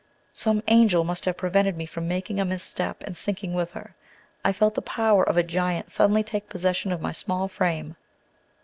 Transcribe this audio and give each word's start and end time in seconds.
Some 0.33 0.63
angel 0.67 1.03
must 1.03 1.25
have 1.25 1.37
prevented 1.37 1.77
me 1.77 1.85
from 1.85 2.07
making 2.07 2.39
a 2.39 2.43
misstep, 2.43 3.03
and 3.03 3.15
sinking 3.15 3.53
with 3.53 3.73
her. 3.73 3.93
I 4.43 4.51
felt 4.51 4.73
the 4.73 4.81
power 4.81 5.23
of 5.23 5.37
a 5.37 5.43
giant 5.43 5.91
suddenly 5.91 6.23
taking 6.23 6.49
possession 6.49 6.91
of 6.91 7.01
my 7.01 7.11
small 7.11 7.47
frame. 7.47 7.95